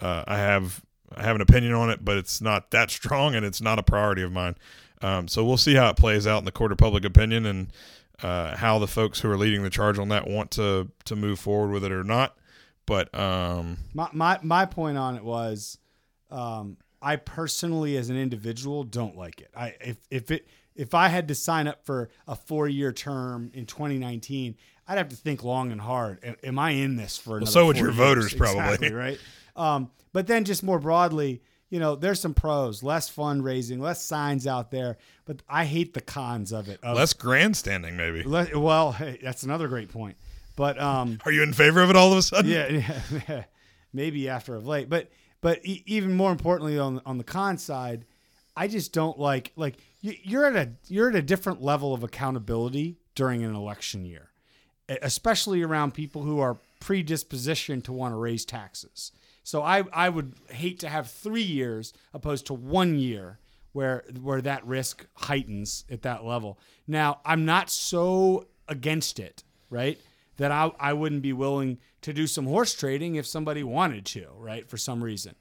[0.00, 0.82] uh, I have
[1.14, 3.82] I have an opinion on it, but it's not that strong and it's not a
[3.82, 4.56] priority of mine.
[5.02, 7.72] Um, so we'll see how it plays out in the court of public opinion and
[8.22, 11.38] uh, how the folks who are leading the charge on that want to to move
[11.38, 12.36] forward with it or not.
[12.90, 15.78] But um, My my my point on it was,
[16.28, 19.48] um, I personally, as an individual, don't like it.
[19.56, 23.52] I if if it if I had to sign up for a four year term
[23.54, 24.56] in 2019,
[24.88, 26.36] I'd have to think long and hard.
[26.42, 27.52] Am I in this for another?
[27.52, 27.96] so would your years?
[27.96, 28.60] voters, probably.
[28.60, 29.18] Exactly, right?
[29.54, 34.48] Um, but then just more broadly, you know, there's some pros, less fundraising, less signs
[34.48, 34.98] out there.
[35.26, 36.80] But I hate the cons of it.
[36.82, 38.24] Of- less grandstanding, maybe.
[38.24, 40.16] le- well, hey, that's another great point.
[40.56, 42.50] But um, Are you in favor of it all of a sudden?
[42.50, 43.44] yeah, yeah,
[43.92, 45.10] maybe after of late, but
[45.40, 48.04] but e- even more importantly on on the con side,
[48.56, 52.02] I just don't like like you, you're at a you're at a different level of
[52.02, 54.30] accountability during an election year,
[55.02, 59.12] especially around people who are predispositioned to want to raise taxes.
[59.42, 63.38] So I I would hate to have three years opposed to one year
[63.72, 66.58] where where that risk heightens at that level.
[66.86, 69.98] Now I'm not so against it, right?
[70.40, 74.28] That I I wouldn't be willing to do some horse trading if somebody wanted to,
[74.38, 74.66] right?
[74.66, 75.34] For some reason.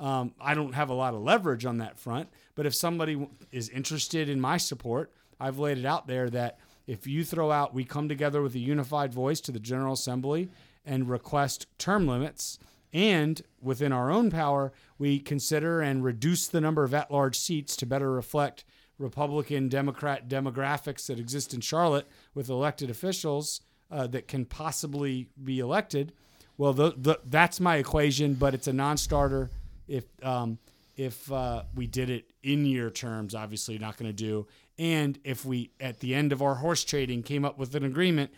[0.00, 3.68] Um, I don't have a lot of leverage on that front, but if somebody is
[3.68, 7.84] interested in my support, I've laid it out there that if you throw out, we
[7.84, 10.48] come together with a unified voice to the General Assembly
[10.86, 12.58] and request term limits,
[12.94, 17.76] and within our own power, we consider and reduce the number of at large seats
[17.76, 18.64] to better reflect
[18.98, 23.60] Republican Democrat demographics that exist in Charlotte with elected officials
[23.90, 26.12] uh, that can possibly be elected.
[26.58, 29.50] Well, the, the, that's my equation, but it's a non-starter.
[29.86, 30.58] If um,
[30.96, 34.46] if uh, we did it in year terms, obviously not going to do.
[34.78, 38.30] And if we at the end of our horse trading came up with an agreement,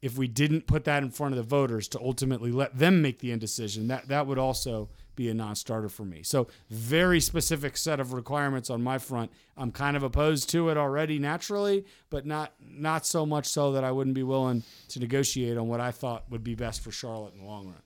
[0.00, 3.18] if we didn't put that in front of the voters to ultimately let them make
[3.18, 6.22] the indecision, that that would also be a non-starter for me.
[6.22, 9.32] So very specific set of requirements on my front.
[9.56, 13.82] I'm kind of opposed to it already naturally, but not not so much so that
[13.82, 17.34] I wouldn't be willing to negotiate on what I thought would be best for Charlotte
[17.34, 17.82] in the long run.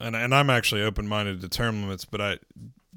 [0.00, 2.38] and and I'm actually open minded to term limits, but I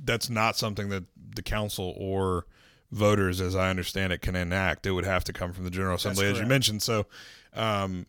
[0.04, 1.04] that's not something that
[1.36, 2.46] the council or
[2.92, 4.86] voters, as I understand it, can enact.
[4.86, 6.82] It would have to come from the General Assembly, as you mentioned.
[6.82, 7.08] So,
[7.54, 8.06] um,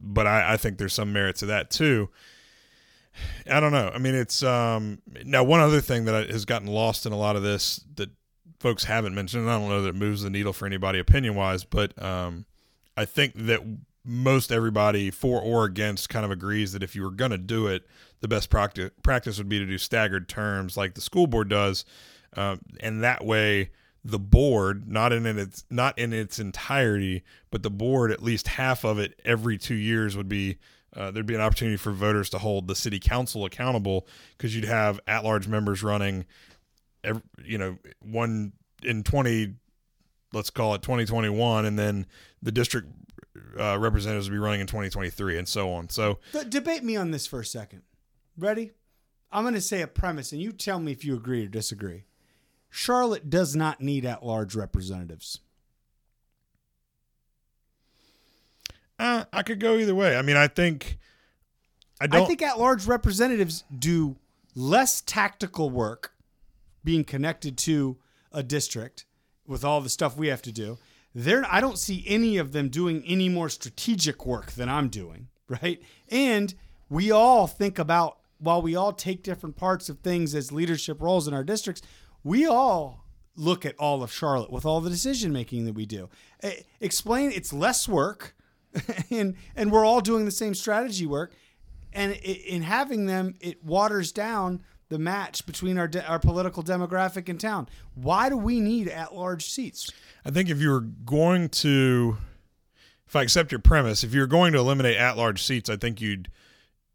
[0.00, 2.08] but I, I think there's some merit to that too.
[3.50, 3.90] I don't know.
[3.92, 7.36] I mean, it's um, now one other thing that has gotten lost in a lot
[7.36, 8.10] of this that
[8.60, 9.48] folks haven't mentioned.
[9.48, 12.46] I don't know that it moves the needle for anybody opinion wise, but um,
[12.96, 13.60] I think that
[14.04, 17.66] most everybody for or against kind of agrees that if you were going to do
[17.66, 17.86] it,
[18.20, 21.84] the best practice practice would be to do staggered terms like the school board does,
[22.36, 23.70] um, and that way
[24.04, 28.84] the board, not in its not in its entirety, but the board at least half
[28.84, 30.58] of it every two years would be.
[30.94, 34.64] Uh, there'd be an opportunity for voters to hold the city council accountable because you'd
[34.64, 36.26] have at-large members running,
[37.02, 38.52] every, you know, one
[38.82, 39.54] in twenty,
[40.32, 42.06] let's call it twenty twenty one, and then
[42.42, 42.88] the district
[43.58, 45.88] uh, representatives will be running in 2023 and so on.
[45.88, 47.82] So debate me on this for a second.
[48.36, 48.72] Ready?
[49.30, 52.04] I'm going to say a premise, and you tell me if you agree or disagree.
[52.68, 55.40] Charlotte does not need at large representatives.
[58.98, 60.16] Uh, I could go either way.
[60.16, 60.98] I mean, I think
[62.00, 62.22] I don't.
[62.22, 64.16] I think at large representatives do
[64.54, 66.12] less tactical work
[66.84, 67.96] being connected to
[68.32, 69.06] a district
[69.46, 70.78] with all the stuff we have to do.
[71.14, 75.28] They're, I don't see any of them doing any more strategic work than I'm doing,
[75.48, 75.80] right?
[76.08, 76.54] And
[76.88, 81.28] we all think about, while we all take different parts of things as leadership roles
[81.28, 81.82] in our districts,
[82.24, 83.04] we all
[83.36, 86.08] look at all of Charlotte with all the decision making that we do.
[86.42, 88.34] Eh, Explain it's less work,
[89.10, 91.34] and and we're all doing the same strategy work,
[91.92, 96.62] and i- in having them, it waters down the match between our de- our political
[96.62, 97.68] demographic in town.
[97.94, 99.90] Why do we need at large seats?
[100.24, 102.16] I think if you were going to,
[103.06, 106.28] if I accept your premise, if you're going to eliminate at-large seats, I think you'd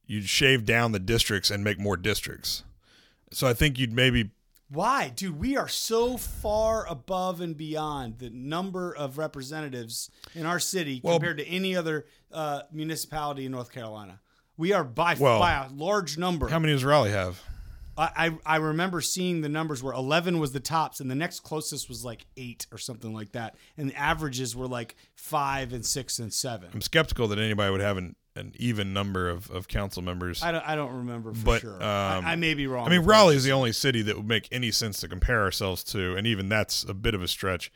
[0.06, 2.64] you'd shave down the districts and make more districts.
[3.32, 4.30] So I think you'd maybe
[4.70, 5.40] Why, dude?
[5.40, 11.16] We are so far above and beyond the number of representatives in our city Well-
[11.16, 14.20] compared to any other uh, municipality in North Carolina.
[14.58, 16.48] We are by Well, by a large number.
[16.50, 17.42] how many does Raleigh have?
[17.96, 21.40] I, I I remember seeing the numbers where 11 was the tops and the next
[21.42, 25.86] closest was like eight or something like that, and the averages were like five and
[25.86, 26.70] six and seven.
[26.74, 30.44] I'm skeptical that anybody would have an, an even number of, of council members.
[30.44, 31.76] I don't I don't remember for But, sure.
[31.76, 32.88] um, I, I may be wrong.
[32.88, 35.84] I mean, Raleigh is the only city that would make any sense to compare ourselves
[35.86, 37.72] to, and even that's a bit of a stretch.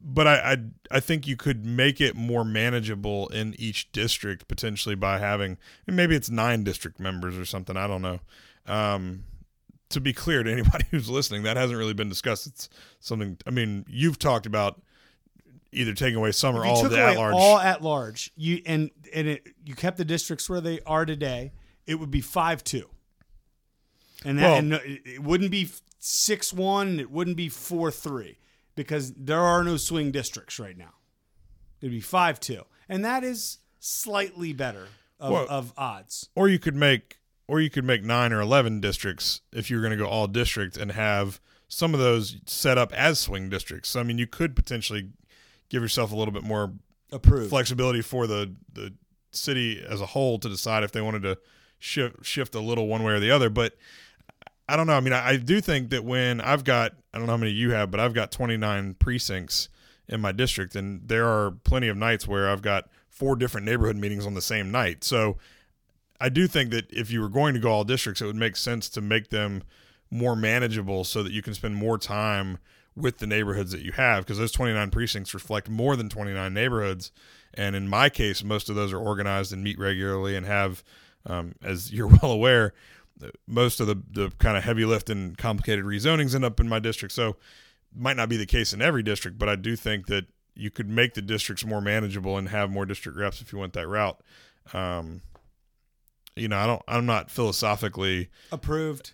[0.00, 0.56] But I, I,
[0.92, 6.14] I think you could make it more manageable in each district potentially by having maybe
[6.14, 7.76] it's nine district members or something.
[7.76, 8.20] I don't know.
[8.66, 9.24] Um,
[9.90, 12.46] to be clear to anybody who's listening, that hasn't really been discussed.
[12.46, 12.68] It's
[13.00, 13.38] something.
[13.46, 14.80] I mean, you've talked about
[15.72, 17.34] either taking away some or all of the at large.
[17.34, 21.52] all at large, you and and it, you kept the districts where they are today,
[21.86, 22.88] it would be five two,
[24.24, 24.72] and that Well- and
[25.04, 26.98] it wouldn't be six one.
[27.00, 28.38] It wouldn't be four three
[28.74, 30.94] because there are no swing districts right now.
[31.80, 34.88] It'd be five two, and that is slightly better
[35.20, 36.28] of, Well- of odds.
[36.34, 39.92] or you could make or you could make nine or eleven districts if you're going
[39.92, 43.90] to go all district and have some of those set up as swing districts.
[43.90, 45.10] So I mean, you could potentially
[45.68, 46.72] give yourself a little bit more
[47.12, 47.50] Approved.
[47.50, 48.94] flexibility for the the
[49.30, 51.38] city as a whole to decide if they wanted to
[51.78, 53.50] shift shift a little one way or the other.
[53.50, 53.76] But
[54.68, 54.94] I don't know.
[54.94, 57.52] I mean, I, I do think that when I've got I don't know how many
[57.52, 59.68] you have, but I've got 29 precincts
[60.08, 63.96] in my district, and there are plenty of nights where I've got four different neighborhood
[63.96, 65.04] meetings on the same night.
[65.04, 65.36] So
[66.20, 68.56] I do think that if you were going to go all districts, it would make
[68.56, 69.62] sense to make them
[70.10, 72.58] more manageable so that you can spend more time
[72.98, 77.12] with the neighborhoods that you have because those 29 precincts reflect more than 29 neighborhoods.
[77.54, 80.82] And in my case, most of those are organized and meet regularly and have,
[81.24, 82.74] um, as you're well aware,
[83.46, 86.78] most of the, the kind of heavy lift and complicated rezonings end up in my
[86.78, 87.14] district.
[87.14, 87.36] So
[87.94, 90.88] might not be the case in every district, but I do think that you could
[90.88, 94.20] make the districts more manageable and have more district reps if you went that route.
[94.72, 95.22] Um,
[96.36, 96.82] you know, I don't.
[96.86, 99.12] I'm not philosophically Approved.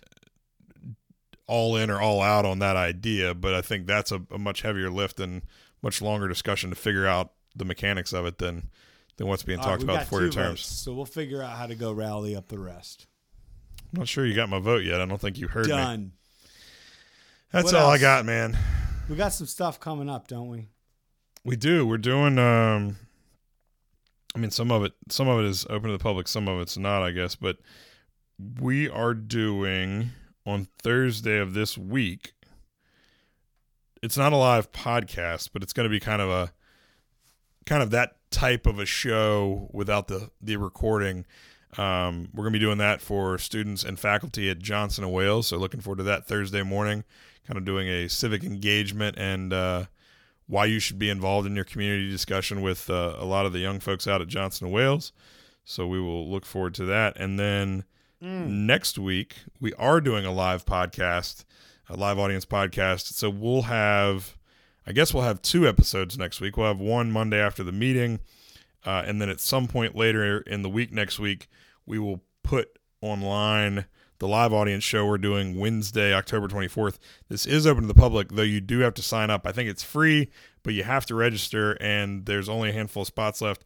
[1.47, 4.61] All in or all out on that idea, but I think that's a, a much
[4.61, 5.43] heavier lift and
[5.81, 8.69] much longer discussion to figure out the mechanics of it than
[9.17, 10.65] than what's being All right, talked we about for your terms.
[10.65, 13.07] so we'll figure out how to go rally up the rest.
[13.93, 14.99] I'm not sure you got my vote yet.
[14.99, 15.71] I don't think you heard me.
[15.71, 16.11] Done.
[17.51, 18.57] That's What all I got, man.
[19.07, 20.67] We got some stuff coming up, don't we?
[21.45, 21.85] We do.
[21.87, 22.37] We're doing.
[22.39, 22.97] Um,
[24.35, 26.27] I mean, some of it, some of it is open to the public.
[26.27, 27.35] Some of it's not, I guess.
[27.35, 27.57] But
[28.59, 30.09] we are doing
[30.45, 32.33] on Thursday of this week.
[34.01, 36.53] It's not a live podcast, but it's going to be kind of a,
[37.65, 41.25] kind of that type of a show without the the recording.
[41.77, 45.47] Um, we're going to be doing that for students and faculty at Johnson and Wales.
[45.47, 47.03] So looking forward to that Thursday morning.
[47.47, 49.53] Kind of doing a civic engagement and.
[49.53, 49.85] Uh,
[50.47, 53.59] why you should be involved in your community discussion with uh, a lot of the
[53.59, 55.11] young folks out at Johnson and Wales.
[55.63, 57.17] So we will look forward to that.
[57.17, 57.83] And then
[58.21, 61.45] next week we are doing a live podcast,
[61.89, 63.13] a live audience podcast.
[63.13, 64.37] So we'll have,
[64.85, 66.57] I guess we'll have two episodes next week.
[66.57, 68.19] We'll have one Monday after the meeting,
[68.85, 71.47] uh, and then at some point later in the week next week
[71.85, 73.85] we will put online
[74.19, 76.97] the live audience show we're doing Wednesday, October 24th.
[77.27, 79.45] This is open to the public, though you do have to sign up.
[79.45, 80.29] I think it's free,
[80.63, 83.65] but you have to register, and there's only a handful of spots left.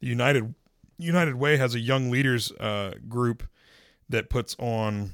[0.00, 0.54] The United
[0.98, 3.42] United Way has a young leaders uh, group
[4.08, 5.12] that puts on,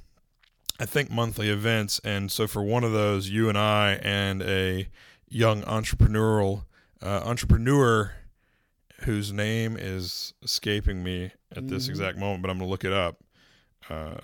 [0.78, 4.88] I think, monthly events, and so for one of those, you and I and a
[5.28, 6.64] young entrepreneurial
[7.02, 8.12] uh, entrepreneur
[9.00, 13.18] whose name is escaping me at this exact moment, but I'm gonna look it up.
[13.90, 14.14] Uh,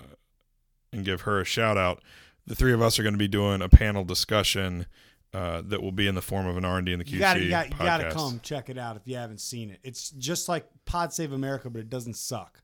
[0.91, 2.01] and give her a shout out.
[2.47, 4.85] the three of us are going to be doing a panel discussion
[5.33, 7.11] uh, that will be in the form of an R and D in the QC
[7.11, 9.79] You gotta, you gotta, you gotta come check it out if you haven't seen it.
[9.83, 12.59] It's just like Pod Save America, but it doesn't suck.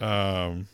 [0.00, 0.68] Um,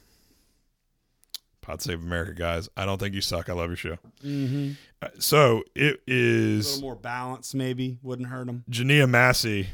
[1.62, 2.68] Pod Save America, guys.
[2.76, 3.48] I don't think you suck.
[3.48, 3.98] I love your show.
[4.24, 4.72] Mm-hmm.
[5.02, 8.64] Uh, so it is A little more balance, maybe wouldn't hurt them.
[8.70, 9.68] Jania Massey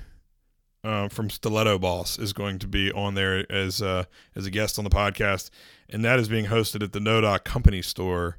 [0.84, 4.78] um, from Stiletto Boss is going to be on there as uh, as a guest
[4.78, 5.50] on the podcast,
[5.88, 8.38] and that is being hosted at the NoDa Company Store,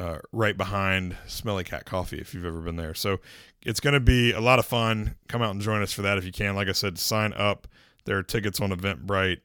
[0.00, 2.18] uh, right behind Smelly Cat Coffee.
[2.18, 3.20] If you've ever been there, so
[3.62, 5.16] it's going to be a lot of fun.
[5.28, 6.56] Come out and join us for that if you can.
[6.56, 7.68] Like I said, sign up.
[8.04, 9.40] There are tickets on Eventbrite,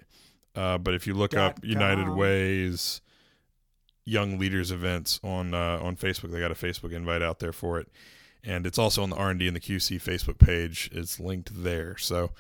[0.56, 2.18] uh, but if you look up Dot United com.
[2.18, 3.02] Ways
[4.06, 7.80] Young Leaders events on uh, on Facebook, they got a Facebook invite out there for
[7.80, 7.88] it
[8.44, 10.90] and it's also on the R&D and the QC Facebook page.
[10.92, 11.98] It's linked there.
[11.98, 12.32] So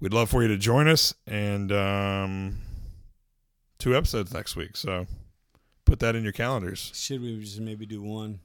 [0.00, 2.58] we'd love for you to join us and um,
[3.78, 4.76] two episodes next week.
[4.76, 5.06] So
[5.84, 6.92] put that in your calendars.
[6.94, 8.40] Should we just maybe do one?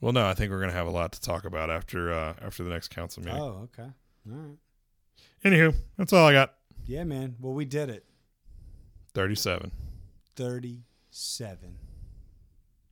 [0.00, 2.34] Well, no, I think we're going to have a lot to talk about after uh,
[2.42, 3.40] after the next council meeting.
[3.40, 3.88] Oh, okay.
[4.28, 4.56] All right.
[5.44, 6.54] Anywho, that's all I got.
[6.86, 7.36] Yeah, man.
[7.40, 8.04] Well, we did it.
[9.14, 9.70] 37.
[10.36, 11.78] 37.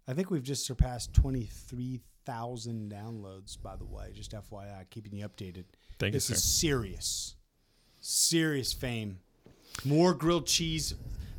[0.09, 4.11] I think we've just surpassed 23,000 downloads, by the way.
[4.14, 5.64] Just FYI, keeping you updated.
[5.99, 7.36] Thank this you, is serious.
[8.01, 9.18] Serious fame.
[9.84, 10.95] More grilled cheese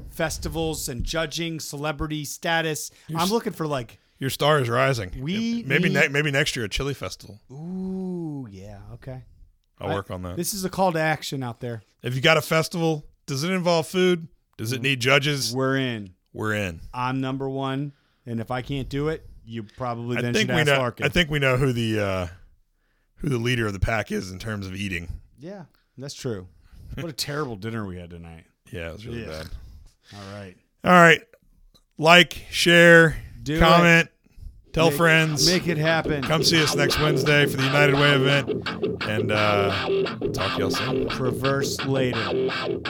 [0.10, 2.92] festivals and judging, celebrity status.
[3.16, 5.12] I'm looking for like, Your star is rising.
[5.20, 7.40] We maybe need- ne- maybe next year a chili festival.
[7.52, 9.24] ooh, yeah, okay.
[9.82, 10.36] I'll I- work on that.
[10.38, 11.82] This is a call to action out there.
[12.04, 14.28] if you got a festival, does it involve food?
[14.58, 15.54] Does it need judges?
[15.56, 16.14] We're in.
[16.34, 16.82] We're in.
[16.94, 17.94] I'm number one,
[18.26, 20.80] and if I can't do it, you probably I then think should we ask know.
[20.80, 21.06] Larken.
[21.06, 22.28] I think we know who the uh,
[23.18, 25.08] who the leader of the pack is in terms of eating.
[25.40, 25.64] Yeah,
[25.98, 26.48] that's true.
[26.96, 28.46] What a terrible dinner we had tonight.
[28.72, 29.28] Yeah, it was really Yeah.
[29.44, 29.48] bad.
[30.14, 30.56] All right.
[30.86, 31.22] All right,
[31.98, 34.10] like, share, Do comment,
[34.74, 35.46] Tell make, friends.
[35.50, 36.24] Make it happen.
[36.24, 38.50] Come see us next Wednesday for the United Way event.
[39.04, 39.70] And uh,
[40.32, 41.10] talk y'all soon.
[41.10, 42.18] Traverse later.
[42.50, 42.82] Out!